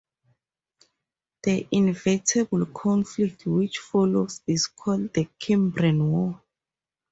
The 1.43 1.67
inevitable 1.69 2.65
conflict 2.65 3.45
which 3.45 3.77
followed 3.77 4.31
is 4.47 4.65
called 4.65 5.13
the 5.13 5.29
Cimbrian 5.39 6.07
War. 6.09 6.41